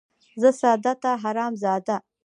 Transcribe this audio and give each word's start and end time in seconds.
ـ 0.23 0.41
زه 0.41 0.49
ساده 0.61 0.93
،ته 1.01 1.11
حرام 1.23 1.53
زاده. 1.63 1.95